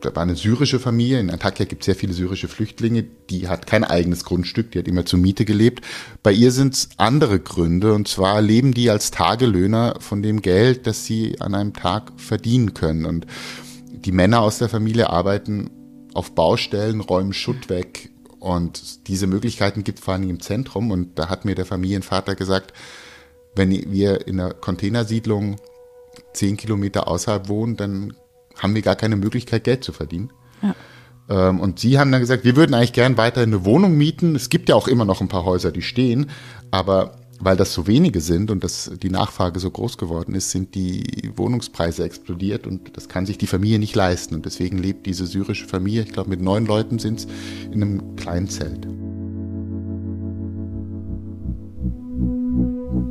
da 0.03 0.15
war 0.15 0.23
eine 0.23 0.37
syrische 0.37 0.81
Familie, 0.81 1.21
in 1.21 1.31
Antakya 1.31 1.65
gibt 1.65 1.83
es 1.83 1.87
sehr 1.87 1.95
viele 1.95 2.13
syrische 2.13 2.49
Flüchtlinge, 2.49 3.05
die 3.31 3.49
hat 3.49 3.67
kein 3.67 3.85
eigenes 3.85 4.25
Grundstück, 4.25 4.73
die 4.73 4.81
hat 4.81 4.89
immer 4.89 5.07
zur 5.07 5.19
Miete 5.19 5.45
gelebt. 5.45 5.85
Bei 6.23 6.33
ihr 6.33 6.51
sind 6.51 6.75
es 6.75 6.89
andere 6.97 7.39
Gründe, 7.39 7.95
und 7.95 8.09
zwar 8.09 8.43
leben 8.43 8.75
die 8.75 8.91
als 8.91 9.11
Tagelöhner 9.11 9.97
von 10.01 10.23
dem 10.23 10.43
Geld, 10.43 10.87
das 10.87 11.07
sie 11.07 11.41
an 11.41 11.55
einem 11.55 11.73
Tag 11.73 12.13
verdienen 12.17 12.75
können. 12.75 13.07
Und 13.07 13.27
die 14.05 14.13
Männer 14.13 14.41
aus 14.41 14.59
der 14.59 14.69
Familie 14.69 15.11
arbeiten 15.11 15.71
auf 16.15 16.35
Baustellen, 16.35 17.01
räumen 17.01 17.33
Schutt 17.33 17.69
weg. 17.69 18.11
Und 18.39 19.09
diese 19.09 19.27
Möglichkeiten 19.27 19.85
gibt 19.85 19.99
es 20.01 20.05
vor 20.05 20.15
allem 20.15 20.29
im 20.29 20.41
Zentrum. 20.41 20.91
Und 20.91 21.19
da 21.19 21.29
hat 21.29 21.45
mir 21.45 21.55
der 21.55 21.67
Familienvater 21.67 22.35
gesagt, 22.35 22.73
wenn 23.55 23.71
wir 23.71 24.27
in 24.27 24.41
einer 24.41 24.53
Containersiedlung 24.53 25.57
zehn 26.33 26.57
Kilometer 26.57 27.09
außerhalb 27.09 27.49
wohnen, 27.49 27.77
dann 27.77 28.15
haben 28.59 28.75
wir 28.75 28.83
gar 28.83 28.97
keine 28.97 29.17
Möglichkeit, 29.17 29.65
Geld 29.65 29.85
zu 29.85 29.93
verdienen. 29.93 30.33
Ja. 30.63 30.75
Ähm, 31.29 31.61
und 31.61 31.79
sie 31.79 31.99
haben 31.99 32.13
dann 32.13 32.21
gesagt, 32.21 32.45
wir 32.45 32.57
würden 32.57 32.75
eigentlich 32.75 32.93
gern 32.93 33.17
weiter 33.17 33.43
eine 33.43 33.65
Wohnung 33.65 33.97
mieten. 33.97 34.35
Es 34.35 34.49
gibt 34.49 34.69
ja 34.69 34.75
auch 34.75 34.89
immer 34.89 35.05
noch 35.05 35.21
ein 35.21 35.29
paar 35.29 35.45
Häuser, 35.45 35.71
die 35.71 35.83
stehen, 35.83 36.31
aber 36.71 37.22
weil 37.43 37.57
das 37.57 37.73
so 37.75 37.89
wenige 37.89 38.21
sind 38.21 38.53
und 38.53 38.63
dass 38.63 38.91
die 39.03 39.11
Nachfrage 39.11 39.59
so 39.59 39.69
groß 39.69 39.99
geworden 39.99 40.35
ist, 40.35 40.53
sind 40.53 40.77
die 40.77 41.33
Wohnungspreise 41.35 42.05
explodiert 42.05 42.69
und 42.69 42.97
das 42.97 43.09
kann 43.09 43.27
sich 43.27 43.37
die 43.37 43.49
Familie 43.49 43.81
nicht 43.81 43.97
leisten. 43.97 44.37
Und 44.37 44.47
deswegen 44.47 44.79
lebt 44.79 45.07
diese 45.07 45.27
syrische 45.27 45.67
Familie, 45.67 46.03
ich 46.03 46.13
glaube 46.13 46.31
mit 46.31 46.41
neun 46.41 46.67
Leuten 46.67 47.01
sind 47.01 47.19
es, 47.19 47.27
in 47.73 47.83
einem 47.83 48.17
kleinen 48.17 48.49
Zelt. 48.49 48.87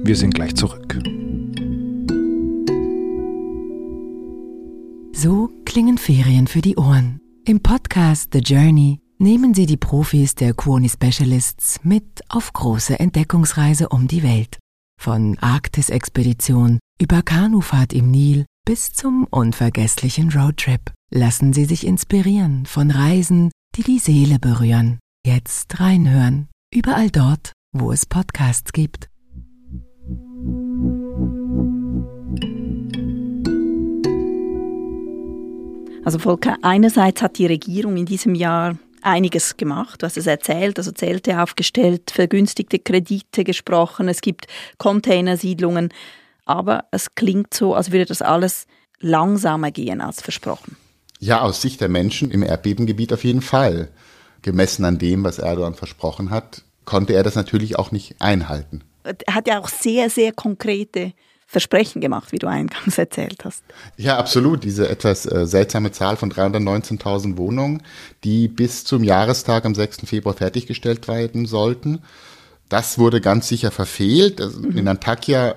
Wir 0.03 0.15
sind 0.15 0.33
gleich 0.33 0.55
zurück. 0.55 0.97
So 5.13 5.49
klingen 5.65 5.97
Ferien 5.97 6.47
für 6.47 6.61
die 6.61 6.77
Ohren. 6.77 7.19
Im 7.45 7.59
Podcast 7.59 8.29
The 8.31 8.39
Journey 8.39 9.00
nehmen 9.21 9.53
Sie 9.53 9.67
die 9.67 9.77
Profis 9.77 10.33
der 10.33 10.55
Kuoni 10.55 10.89
Specialists 10.89 11.79
mit 11.83 12.21
auf 12.27 12.51
große 12.53 12.99
Entdeckungsreise 12.99 13.89
um 13.89 14.07
die 14.07 14.23
Welt. 14.23 14.57
Von 14.99 15.37
Arktis-Expedition 15.37 16.79
über 16.99 17.21
Kanufahrt 17.21 17.93
im 17.93 18.09
Nil 18.09 18.45
bis 18.65 18.93
zum 18.93 19.27
unvergesslichen 19.29 20.31
Roadtrip. 20.31 20.91
Lassen 21.13 21.53
Sie 21.53 21.65
sich 21.65 21.85
inspirieren 21.85 22.65
von 22.65 22.89
Reisen, 22.89 23.51
die 23.75 23.83
die 23.83 23.99
Seele 23.99 24.39
berühren. 24.39 24.99
Jetzt 25.25 25.79
reinhören. 25.79 26.49
Überall 26.73 27.11
dort, 27.11 27.53
wo 27.73 27.91
es 27.91 28.07
Podcasts 28.07 28.73
gibt. 28.73 29.07
Also 36.03 36.17
Volker, 36.17 36.57
einerseits 36.63 37.21
hat 37.21 37.37
die 37.37 37.45
Regierung 37.45 37.97
in 37.97 38.07
diesem 38.07 38.33
Jahr 38.33 38.77
einiges 39.01 39.57
gemacht. 39.57 40.03
Hast 40.03 40.17
es 40.17 40.27
erzählt, 40.27 40.77
also 40.77 40.91
Zelte 40.91 41.41
aufgestellt, 41.41 42.11
vergünstigte 42.11 42.79
Kredite 42.79 43.43
gesprochen, 43.43 44.07
es 44.07 44.21
gibt 44.21 44.47
Containersiedlungen. 44.77 45.89
Aber 46.45 46.85
es 46.91 47.15
klingt 47.15 47.53
so, 47.53 47.75
als 47.75 47.91
würde 47.91 48.05
das 48.05 48.21
alles 48.21 48.65
langsamer 48.99 49.71
gehen 49.71 50.01
als 50.01 50.21
versprochen. 50.21 50.75
Ja, 51.19 51.41
aus 51.41 51.61
Sicht 51.61 51.81
der 51.81 51.89
Menschen 51.89 52.31
im 52.31 52.43
Erdbebengebiet 52.43 53.13
auf 53.13 53.23
jeden 53.23 53.41
Fall. 53.41 53.89
Gemessen 54.41 54.85
an 54.85 54.97
dem, 54.97 55.23
was 55.23 55.37
Erdogan 55.37 55.75
versprochen 55.75 56.31
hat, 56.31 56.63
konnte 56.85 57.13
er 57.13 57.23
das 57.23 57.35
natürlich 57.35 57.77
auch 57.77 57.91
nicht 57.91 58.15
einhalten. 58.19 58.83
Er 59.03 59.35
hat 59.35 59.47
ja 59.47 59.59
auch 59.59 59.69
sehr, 59.69 60.09
sehr 60.09 60.31
konkrete 60.31 61.13
Versprechen 61.51 61.99
gemacht, 61.99 62.31
wie 62.31 62.39
du 62.39 62.47
eingangs 62.47 62.97
erzählt 62.97 63.43
hast. 63.43 63.61
Ja, 63.97 64.17
absolut. 64.17 64.63
Diese 64.63 64.87
etwas 64.87 65.25
äh, 65.25 65.45
seltsame 65.45 65.91
Zahl 65.91 66.15
von 66.15 66.31
319.000 66.31 67.35
Wohnungen, 67.35 67.83
die 68.23 68.47
bis 68.47 68.85
zum 68.85 69.03
Jahrestag 69.03 69.65
am 69.65 69.75
6. 69.75 70.05
Februar 70.05 70.33
fertiggestellt 70.33 71.09
werden 71.09 71.45
sollten. 71.45 71.99
Das 72.69 72.97
wurde 72.97 73.19
ganz 73.19 73.49
sicher 73.49 73.69
verfehlt. 73.69 74.39
Also 74.39 74.59
mhm. 74.61 74.77
In 74.77 74.87
Antakya 74.87 75.55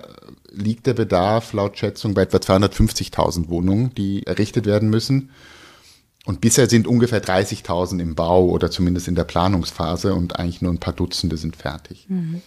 liegt 0.51 0.89
der 0.89 0.95
Bedarf 0.95 1.53
laut 1.53 1.79
Schätzung 1.79 2.13
bei 2.13 2.23
etwa 2.23 2.39
250.000 2.39 3.49
Wohnungen, 3.49 3.95
die 3.95 4.27
errichtet 4.27 4.67
werden 4.67 4.91
müssen. 4.91 5.31
Und 6.27 6.41
bisher 6.41 6.69
sind 6.69 6.89
ungefähr 6.89 7.23
30.000 7.23 8.01
im 8.01 8.17
Bau 8.17 8.47
oder 8.47 8.69
zumindest 8.69 9.07
in 9.07 9.15
der 9.15 9.25
Planungsphase 9.25 10.13
und 10.13 10.41
eigentlich 10.41 10.61
nur 10.61 10.73
ein 10.73 10.81
paar 10.81 10.95
Dutzende 10.95 11.37
sind 11.37 11.55
fertig. 11.55 12.07
Mhm. 12.09 12.43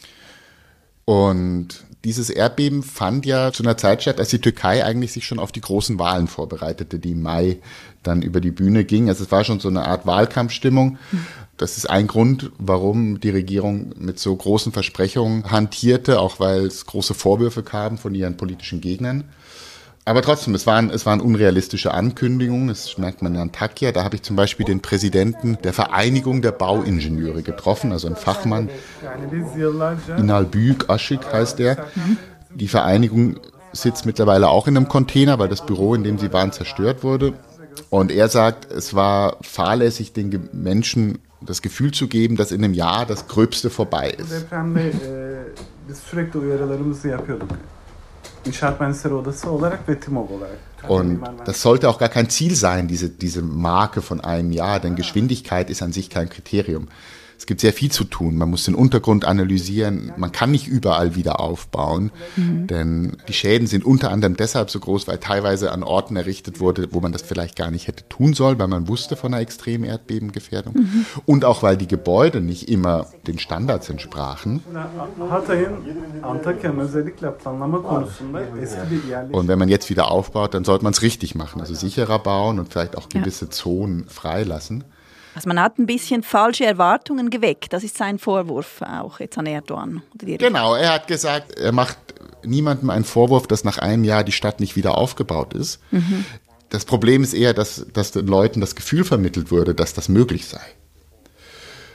Und 1.06 1.87
dieses 2.08 2.30
Erdbeben 2.30 2.84
fand 2.84 3.26
ja 3.26 3.52
zu 3.52 3.64
einer 3.64 3.76
Zeit 3.76 4.02
statt, 4.02 4.20
als 4.20 4.30
die 4.30 4.40
Türkei 4.40 4.86
eigentlich 4.86 5.12
sich 5.12 5.26
schon 5.26 5.40
auf 5.40 5.52
die 5.52 5.60
großen 5.60 6.00
Wahlen 6.00 6.28
vorbereitete, 6.28 7.00
die 7.00 7.12
im 7.12 7.22
Mai 7.22 7.58
dann 8.02 8.22
über 8.22 8.40
die 8.40 8.52
Bühne 8.52 8.86
ging. 8.86 9.10
Also 9.10 9.26
es 9.26 9.32
war 9.32 9.44
schon 9.44 9.60
so 9.60 9.68
eine 9.68 9.86
Art 9.86 10.06
Wahlkampfstimmung. 10.06 10.98
Das 11.58 11.78
ist 11.78 11.90
ein 11.90 12.08
Grund, 12.08 12.52
warum 12.60 13.20
die 13.20 13.32
Regierung 13.32 13.94
mit 13.98 14.20
so 14.20 14.34
großen 14.34 14.72
Versprechungen 14.72 15.52
hantierte, 15.52 16.22
auch 16.22 16.40
weil 16.40 16.66
es 16.68 16.86
große 16.86 17.14
Vorwürfe 17.14 17.62
kamen 17.62 17.98
von 17.98 18.16
ihren 18.16 18.38
politischen 18.38 18.80
Gegnern. 18.80 19.26
Aber 20.08 20.22
trotzdem, 20.22 20.56
es 20.56 20.66
waren, 20.66 20.90
es 20.90 21.06
waren 21.06 21.20
unrealistische 21.20 21.94
Ankündigungen. 21.94 22.70
Das 22.70 22.98
merkt 22.98 23.22
man 23.22 23.36
in 23.36 23.42
Antakya. 23.42 23.92
Da 23.92 24.06
habe 24.06 24.16
ich 24.16 24.24
zum 24.24 24.38
Beispiel 24.38 24.66
den 24.66 24.80
Präsidenten 24.80 25.58
der 25.66 25.74
Vereinigung 25.74 26.42
der 26.42 26.54
Bauingenieure 26.54 27.42
getroffen, 27.42 27.92
also 27.92 28.08
ein 28.08 28.16
Fachmann. 28.16 28.70
Inal 30.18 30.46
Büyük 30.46 30.90
Aschik 30.90 31.20
heißt 31.34 31.60
der. 31.60 31.88
Die 32.56 32.70
Vereinigung 32.70 33.42
sitzt 33.74 34.06
mittlerweile 34.06 34.48
auch 34.48 34.68
in 34.68 34.78
einem 34.78 34.88
Container, 34.88 35.40
weil 35.40 35.50
das 35.50 35.66
Büro, 35.66 35.94
in 35.94 36.06
dem 36.06 36.18
sie 36.18 36.32
waren, 36.32 36.54
zerstört 36.54 37.04
wurde. 37.04 37.34
Und 37.90 38.10
er 38.10 38.30
sagt, 38.30 38.72
es 38.72 38.94
war 38.94 39.36
fahrlässig, 39.42 40.14
den 40.14 40.48
Menschen 40.54 41.20
das 41.42 41.62
Gefühl 41.62 41.92
zu 41.92 42.08
geben, 42.08 42.38
dass 42.38 42.54
in 42.54 42.64
einem 42.64 42.74
Jahr 42.74 43.06
das 43.06 43.28
Gröbste 43.28 43.70
vorbei 43.70 44.12
ist. 44.12 44.46
İnşaat 48.48 48.80
Mühendisleri 48.80 49.14
Odası 49.14 49.52
olarak 49.52 49.90
ve 49.90 50.00
TİMOB 50.00 50.30
olarak. 50.32 50.58
Und 50.88 51.20
das 51.46 51.58
sollte 51.58 51.88
auch 51.88 52.00
gar 52.00 52.10
kein 52.10 52.28
Ziel 52.30 52.56
sein, 52.56 52.88
diese, 52.88 53.10
diese 53.10 53.42
Marke 53.42 54.02
von 54.02 54.20
einem 54.20 54.52
Jahr, 54.52 54.80
denn 54.80 54.96
Geschwindigkeit 54.96 55.70
ist 55.70 55.82
an 55.82 55.92
sich 55.92 56.10
kein 56.10 56.30
Kriterium. 56.30 56.88
Es 57.38 57.46
gibt 57.46 57.62
sehr 57.62 57.74
viel 57.74 57.92
zu 57.92 58.04
tun. 58.04 58.36
Man 58.36 58.50
muss 58.50 58.66
den 58.66 58.74
Untergrund 58.74 59.24
analysieren. 59.26 60.12
Man 60.18 60.32
kann 60.32 60.50
nicht 60.50 60.68
überall 60.68 61.16
wieder 61.16 61.40
aufbauen, 61.40 62.12
mhm. 62.36 62.66
denn 62.68 63.18
die 63.28 63.34
Schäden 63.34 63.68
sind 63.68 63.86
unter 63.86 64.10
anderem 64.12 64.36
deshalb 64.36 64.72
so 64.72 64.80
groß, 64.80 65.08
weil 65.08 65.20
teilweise 65.20 65.72
an 65.72 65.84
Orten 65.84 66.16
errichtet 66.16 66.60
wurde, 66.60 66.88
wo 66.92 67.00
man 67.00 67.12
das 67.12 67.22
vielleicht 67.22 67.56
gar 67.56 67.70
nicht 67.70 67.88
hätte 67.88 68.08
tun 68.10 68.34
sollen, 68.34 68.58
weil 68.58 68.68
man 68.68 68.88
wusste 68.88 69.16
von 69.16 69.34
einer 69.34 69.42
extremen 69.42 69.84
Erdbebengefährdung 69.84 70.74
mhm. 70.74 71.06
und 71.26 71.46
auch 71.46 71.62
weil 71.62 71.78
die 71.78 71.88
Gebäude 71.88 72.42
nicht 72.42 72.70
immer 72.70 73.06
den 73.28 73.38
Standards 73.38 73.90
entsprachen. 73.90 74.64
Und 79.32 79.48
wenn 79.48 79.60
man 79.60 79.70
jetzt 79.70 79.90
wieder 79.92 80.10
aufbaut, 80.10 80.54
dann 80.56 80.64
sollte 80.64 80.84
man 80.84 80.94
es 80.94 81.04
richtig 81.04 81.36
machen, 81.36 81.62
also 81.62 81.76
sicherer 81.76 82.18
bauen 82.18 82.58
und 82.60 82.72
vielleicht 82.72 82.98
auch 82.98 83.10
gewisse 83.10 83.46
ja. 83.46 83.52
Zonen 83.52 84.08
freilassen. 84.08 84.84
Also 85.38 85.50
man 85.50 85.62
hat 85.62 85.78
ein 85.78 85.86
bisschen 85.86 86.24
falsche 86.24 86.66
Erwartungen 86.66 87.30
geweckt. 87.30 87.72
Das 87.72 87.84
ist 87.84 87.96
sein 87.96 88.18
Vorwurf 88.18 88.82
auch 88.82 89.20
jetzt 89.20 89.38
an 89.38 89.46
Erdogan. 89.46 90.02
Genau, 90.18 90.74
er 90.74 90.94
hat 90.94 91.08
gesagt, 91.08 91.52
er 91.60 91.72
macht 91.72 92.00
niemandem 92.44 92.90
einen 92.90 93.06
Vorwurf, 93.06 93.46
dass 93.46 93.64
nach 93.64 93.78
einem 93.78 94.04
Jahr 94.04 94.24
die 94.24 94.32
Stadt 94.32 94.60
nicht 94.60 94.76
wieder 94.76 94.98
aufgebaut 94.98 95.54
ist. 95.54 95.80
Mhm. 95.92 96.26
Das 96.70 96.86
Problem 96.86 97.22
ist 97.22 97.36
eher, 97.36 97.54
dass, 97.54 97.86
dass 97.94 98.14
den 98.14 98.26
Leuten 98.26 98.62
das 98.62 98.76
Gefühl 98.76 99.04
vermittelt 99.04 99.52
wurde, 99.52 99.76
dass 99.76 99.94
das 99.94 100.10
möglich 100.10 100.48
sei. 100.48 100.62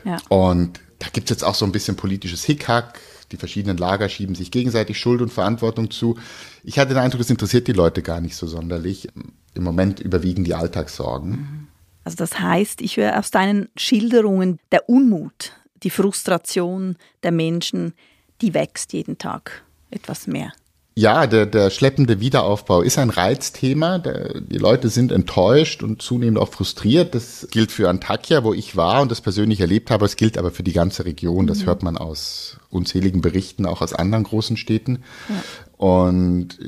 Ja. 0.05 0.19
Und 0.29 0.79
da 1.01 1.09
gibt 1.13 1.29
es 1.29 1.35
jetzt 1.35 1.43
auch 1.43 1.57
so 1.57 1.65
ein 1.65 1.73
bisschen 1.73 1.97
politisches 1.97 2.45
Hickhack. 2.45 3.01
Die 3.33 3.39
verschiedenen 3.39 3.77
Lager 3.77 4.09
schieben 4.09 4.37
sich 4.37 4.53
gegenseitig 4.53 5.01
Schuld 5.01 5.21
und 5.21 5.33
Verantwortung 5.33 5.91
zu. 5.91 6.17
Ich 6.63 6.79
hatte 6.79 6.91
den 6.91 6.99
Eindruck, 6.99 7.19
das 7.19 7.31
interessiert 7.31 7.67
die 7.67 7.73
Leute 7.73 8.03
gar 8.03 8.21
nicht 8.21 8.37
so 8.37 8.47
sonderlich. 8.47 9.09
Im 9.55 9.65
Moment 9.65 9.99
überwiegen 9.99 10.45
die 10.45 10.55
Alltagssorgen. 10.55 11.31
Mhm. 11.31 11.62
Also 12.05 12.17
das 12.17 12.39
heißt, 12.39 12.81
ich 12.81 12.97
höre 12.97 13.19
aus 13.19 13.31
deinen 13.31 13.69
Schilderungen, 13.77 14.59
der 14.71 14.89
Unmut, 14.89 15.53
die 15.83 15.91
Frustration 15.91 16.97
der 17.23 17.33
Menschen, 17.33 17.95
die 18.41 18.55
wächst 18.55 18.93
jeden 18.93 19.19
Tag 19.19 19.65
etwas 19.91 20.27
mehr. 20.27 20.53
Ja, 20.95 21.27
der, 21.27 21.47
der 21.47 21.71
schleppende 21.71 22.21
Wiederaufbau 22.21 22.83
ist 22.83 22.99
ein 22.99 23.09
Reizthema. 23.09 23.99
Der, 23.99 24.41
die 24.41 24.59
Leute 24.59 24.91
sind 24.91 25.11
enttäuscht 25.11 25.83
und 25.83 26.03
zunehmend 26.03 26.39
auch 26.39 26.51
frustriert. 26.51 27.15
Das 27.15 27.49
gilt 27.51 27.73
für 27.73 27.89
Antakya, 27.89 28.45
wo 28.45 28.53
ich 28.53 28.77
war 28.77 29.01
und 29.01 29.11
das 29.11 29.23
persönlich 29.23 29.61
erlebt 29.61 29.91
habe. 29.91 30.05
Es 30.05 30.17
gilt 30.17 30.37
aber 30.37 30.51
für 30.51 30.63
die 30.63 30.75
ganze 30.75 31.07
Region. 31.07 31.47
Das 31.47 31.61
mhm. 31.61 31.67
hört 31.67 31.83
man 31.83 31.97
aus 31.97 32.59
unzähligen 32.69 33.23
Berichten, 33.23 33.65
auch 33.65 33.81
aus 33.81 33.95
anderen 33.95 34.25
großen 34.25 34.59
Städten. 34.59 35.03
Ja. 35.31 35.87
Und 35.87 36.59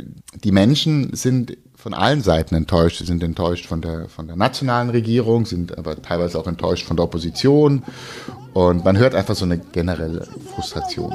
die 0.42 0.52
Menschen 0.52 1.14
sind 1.14 1.58
von 1.84 1.92
allen 1.92 2.22
Seiten 2.22 2.54
enttäuscht. 2.54 3.00
Sie 3.00 3.04
sind 3.04 3.22
enttäuscht 3.22 3.66
von 3.66 3.82
der, 3.82 4.08
von 4.08 4.26
der 4.26 4.36
nationalen 4.36 4.88
Regierung, 4.88 5.44
sind 5.44 5.76
aber 5.76 6.00
teilweise 6.00 6.38
auch 6.38 6.46
enttäuscht 6.46 6.86
von 6.86 6.96
der 6.96 7.04
Opposition. 7.04 7.82
Und 8.54 8.86
man 8.86 8.96
hört 8.96 9.14
einfach 9.14 9.34
so 9.34 9.44
eine 9.44 9.58
generelle 9.58 10.26
Frustration. 10.54 11.14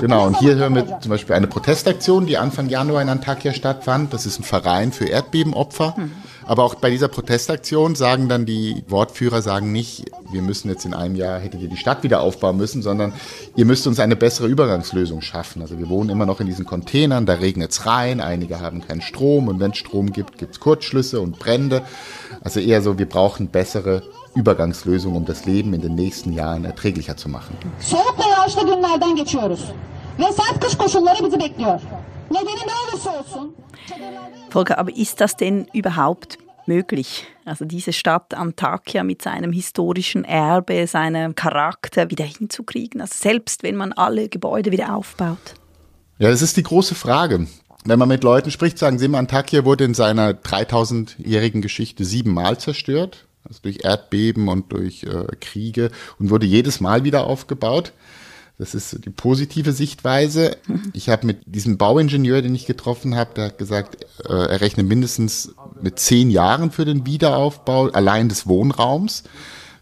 Genau, 0.00 0.26
und 0.26 0.38
hier 0.38 0.54
hören 0.54 0.74
wir 0.74 1.00
zum 1.00 1.10
Beispiel 1.10 1.34
eine 1.34 1.46
Protestaktion, 1.46 2.24
die 2.24 2.38
Anfang 2.38 2.70
Januar 2.70 3.02
in 3.02 3.10
Antakya 3.10 3.52
stattfand. 3.52 4.14
Das 4.14 4.24
ist 4.24 4.40
ein 4.40 4.44
Verein 4.44 4.92
für 4.92 5.04
Erdbebenopfer. 5.04 5.94
Aber 6.50 6.64
auch 6.64 6.74
bei 6.74 6.90
dieser 6.90 7.06
Protestaktion 7.06 7.94
sagen 7.94 8.28
dann 8.28 8.44
die 8.44 8.82
Wortführer 8.88 9.40
sagen 9.40 9.70
nicht, 9.70 10.10
wir 10.32 10.42
müssen 10.42 10.68
jetzt 10.68 10.84
in 10.84 10.94
einem 10.94 11.14
Jahr, 11.14 11.38
hättet 11.38 11.62
ihr 11.62 11.68
die 11.68 11.76
Stadt 11.76 12.02
wieder 12.02 12.22
aufbauen 12.22 12.56
müssen, 12.56 12.82
sondern 12.82 13.12
ihr 13.54 13.64
müsst 13.64 13.86
uns 13.86 14.00
eine 14.00 14.16
bessere 14.16 14.48
Übergangslösung 14.48 15.22
schaffen. 15.22 15.62
Also 15.62 15.78
wir 15.78 15.88
wohnen 15.88 16.10
immer 16.10 16.26
noch 16.26 16.40
in 16.40 16.48
diesen 16.48 16.66
Containern, 16.66 17.24
da 17.24 17.34
regnet 17.34 17.70
es 17.70 17.86
rein, 17.86 18.20
einige 18.20 18.58
haben 18.58 18.84
keinen 18.84 19.00
Strom 19.00 19.46
und 19.46 19.60
wenn 19.60 19.70
es 19.70 19.76
Strom 19.76 20.10
gibt, 20.10 20.38
gibt 20.38 20.54
es 20.54 20.58
Kurzschlüsse 20.58 21.20
und 21.20 21.38
Brände. 21.38 21.82
Also 22.42 22.58
eher 22.58 22.82
so, 22.82 22.98
wir 22.98 23.08
brauchen 23.08 23.46
bessere 23.46 24.02
Übergangslösungen, 24.34 25.16
um 25.16 25.26
das 25.26 25.44
Leben 25.44 25.72
in 25.72 25.82
den 25.82 25.94
nächsten 25.94 26.32
Jahren 26.32 26.64
erträglicher 26.64 27.16
zu 27.16 27.28
machen. 27.28 27.56
Volker, 34.50 34.78
aber 34.78 34.96
ist 34.96 35.20
das 35.20 35.36
denn 35.36 35.66
überhaupt 35.72 36.38
möglich. 36.66 37.26
Also 37.44 37.64
diese 37.64 37.92
Stadt 37.92 38.34
Antakya 38.34 39.02
mit 39.02 39.22
seinem 39.22 39.52
historischen 39.52 40.24
Erbe, 40.24 40.86
seinem 40.86 41.34
Charakter 41.34 42.10
wieder 42.10 42.24
hinzukriegen. 42.24 43.00
Also 43.00 43.14
selbst 43.16 43.62
wenn 43.62 43.76
man 43.76 43.92
alle 43.92 44.28
Gebäude 44.28 44.70
wieder 44.70 44.94
aufbaut. 44.94 45.54
Ja, 46.18 46.30
das 46.30 46.42
ist 46.42 46.56
die 46.56 46.62
große 46.62 46.94
Frage. 46.94 47.46
Wenn 47.84 47.98
man 47.98 48.08
mit 48.08 48.22
Leuten 48.24 48.50
spricht, 48.50 48.78
sagen 48.78 48.98
sie 48.98 49.06
immer, 49.06 49.18
Antakya 49.18 49.64
wurde 49.64 49.84
in 49.84 49.94
seiner 49.94 50.32
3000-jährigen 50.32 51.62
Geschichte 51.62 52.04
siebenmal 52.04 52.58
zerstört. 52.58 53.26
Also 53.42 53.60
durch 53.62 53.84
Erdbeben 53.84 54.48
und 54.48 54.70
durch 54.72 55.02
äh, 55.04 55.24
Kriege 55.40 55.90
und 56.18 56.28
wurde 56.28 56.44
jedes 56.44 56.80
Mal 56.80 57.04
wieder 57.04 57.24
aufgebaut. 57.24 57.92
Das 58.60 58.74
ist 58.74 59.06
die 59.06 59.10
positive 59.10 59.72
Sichtweise. 59.72 60.58
Ich 60.92 61.08
habe 61.08 61.26
mit 61.26 61.38
diesem 61.46 61.78
Bauingenieur, 61.78 62.42
den 62.42 62.54
ich 62.54 62.66
getroffen 62.66 63.16
habe, 63.16 63.32
der 63.32 63.44
hat 63.46 63.56
gesagt, 63.56 64.04
äh, 64.28 64.34
er 64.34 64.60
rechnet 64.60 64.86
mindestens 64.86 65.54
mit 65.80 65.98
zehn 65.98 66.28
Jahren 66.28 66.70
für 66.70 66.84
den 66.84 67.06
Wiederaufbau 67.06 67.88
allein 67.88 68.28
des 68.28 68.46
Wohnraums. 68.46 69.24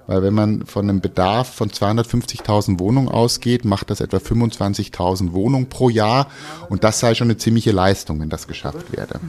Weil 0.09 0.23
wenn 0.23 0.33
man 0.33 0.65
von 0.65 0.89
einem 0.89 1.03
Bedarf 1.03 1.55
von 1.55 1.69
250.000 1.69 2.81
Wohnungen 2.81 3.11
ausgeht, 3.11 3.67
macht 3.67 3.91
das 3.91 4.01
etwa 4.01 4.17
25.000 4.17 5.35
Wohnungen 5.35 5.69
pro 5.69 5.91
Jahr. 5.91 6.29
Und 6.71 6.83
das 6.83 6.99
sei 6.99 7.15
schon 7.15 7.27
eine 7.27 7.37
ziemliche 7.37 7.73
Leistung, 7.73 8.19
wenn 8.21 8.31
das 8.31 8.49
geschafft 8.49 8.91
werde. 8.97 9.21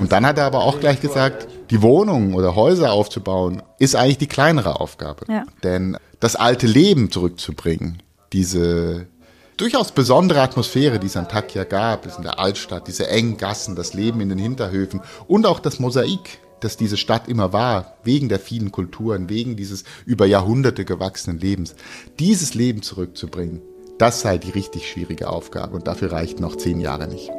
Und 0.00 0.10
dann 0.10 0.26
hat 0.26 0.36
er 0.36 0.46
aber 0.46 0.64
auch 0.64 0.80
gleich 0.80 1.00
gesagt, 1.00 1.46
die 1.70 1.80
Wohnungen 1.80 2.34
oder 2.34 2.56
Häuser 2.56 2.92
aufzubauen, 2.92 3.62
ist 3.78 3.94
eigentlich 3.94 4.18
die 4.18 4.26
kleinere 4.26 4.80
Aufgabe. 4.80 5.26
Ja. 5.28 5.44
Denn 5.62 5.96
das 6.18 6.34
alte 6.34 6.66
Leben 6.66 7.12
zurückzubringen, 7.12 8.02
diese 8.32 9.06
durchaus 9.56 9.92
besondere 9.92 10.40
Atmosphäre, 10.40 10.98
die 10.98 11.06
es 11.06 11.16
an 11.16 11.28
Takya 11.28 11.64
gab, 11.64 12.06
ist 12.06 12.16
in 12.16 12.24
der 12.24 12.38
Altstadt, 12.38 12.88
diese 12.88 13.08
engen 13.08 13.36
Gassen, 13.36 13.76
das 13.76 13.94
Leben 13.94 14.20
in 14.20 14.28
den 14.28 14.38
Hinterhöfen 14.38 15.00
und 15.26 15.46
auch 15.46 15.60
das 15.60 15.78
Mosaik, 15.78 16.38
das 16.60 16.76
diese 16.76 16.96
Stadt 16.96 17.28
immer 17.28 17.52
war, 17.52 17.96
wegen 18.04 18.28
der 18.28 18.40
vielen 18.40 18.72
Kulturen, 18.72 19.28
wegen 19.28 19.56
dieses 19.56 19.84
über 20.06 20.26
Jahrhunderte 20.26 20.84
gewachsenen 20.84 21.38
Lebens. 21.38 21.74
Dieses 22.18 22.54
Leben 22.54 22.82
zurückzubringen, 22.82 23.60
das 23.98 24.22
sei 24.22 24.38
die 24.38 24.50
richtig 24.50 24.90
schwierige 24.90 25.28
Aufgabe 25.28 25.76
und 25.76 25.86
dafür 25.86 26.12
reichten 26.12 26.42
noch 26.42 26.56
zehn 26.56 26.80
Jahre 26.80 27.06
nicht. 27.06 27.30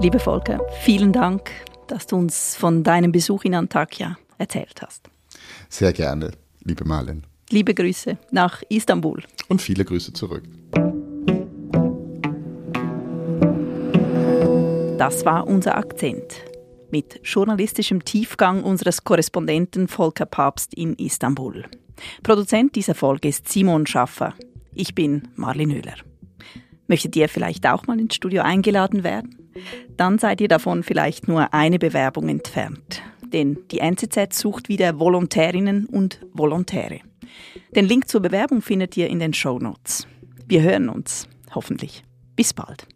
Liebe 0.00 0.20
Volker, 0.20 0.60
vielen 0.82 1.12
Dank, 1.12 1.50
dass 1.88 2.06
du 2.06 2.14
uns 2.14 2.54
von 2.54 2.84
deinem 2.84 3.10
Besuch 3.10 3.42
in 3.42 3.56
Antakya 3.56 4.16
erzählt 4.38 4.80
hast. 4.80 5.10
Sehr 5.68 5.92
gerne, 5.92 6.30
liebe 6.62 6.84
Marlen. 6.84 7.26
Liebe 7.50 7.74
Grüße 7.74 8.16
nach 8.30 8.62
Istanbul. 8.68 9.24
Und 9.48 9.60
viele 9.60 9.84
Grüße 9.84 10.12
zurück. 10.12 10.44
Das 14.98 15.24
war 15.24 15.48
unser 15.48 15.76
Akzent. 15.76 16.44
Mit 16.92 17.20
journalistischem 17.24 18.04
Tiefgang 18.04 18.62
unseres 18.62 19.02
Korrespondenten 19.02 19.88
Volker 19.88 20.26
Papst 20.26 20.74
in 20.74 20.94
Istanbul. 20.94 21.64
Produzent 22.22 22.76
dieser 22.76 22.94
Folge 22.94 23.26
ist 23.28 23.48
Simon 23.48 23.84
Schaffer. 23.84 24.34
Ich 24.74 24.94
bin 24.94 25.26
Marlin 25.34 25.72
Höhler. 25.72 25.96
Möchtet 26.88 27.14
ihr 27.16 27.28
vielleicht 27.28 27.66
auch 27.66 27.86
mal 27.86 28.00
ins 28.00 28.14
Studio 28.14 28.42
eingeladen 28.42 29.04
werden? 29.04 29.50
Dann 29.96 30.18
seid 30.18 30.40
ihr 30.40 30.48
davon 30.48 30.82
vielleicht 30.82 31.28
nur 31.28 31.52
eine 31.54 31.78
Bewerbung 31.78 32.28
entfernt. 32.28 33.02
Denn 33.32 33.58
die 33.70 33.80
NZZ 33.80 34.32
sucht 34.32 34.68
wieder 34.68 34.98
Volontärinnen 34.98 35.86
und 35.86 36.20
Volontäre. 36.32 37.00
Den 37.74 37.84
Link 37.84 38.08
zur 38.08 38.22
Bewerbung 38.22 38.62
findet 38.62 38.96
ihr 38.96 39.08
in 39.08 39.18
den 39.18 39.34
Show 39.34 39.58
Notes. 39.58 40.06
Wir 40.46 40.62
hören 40.62 40.88
uns, 40.88 41.28
hoffentlich. 41.54 42.02
Bis 42.34 42.54
bald. 42.54 42.86